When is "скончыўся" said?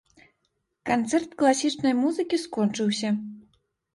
2.47-3.09